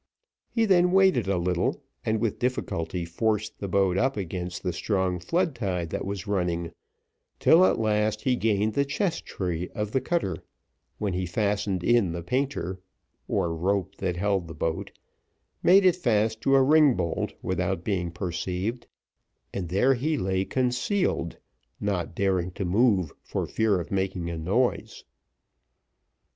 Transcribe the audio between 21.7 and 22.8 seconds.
not daring to